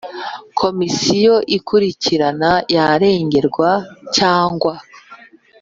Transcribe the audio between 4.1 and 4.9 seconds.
cyangwa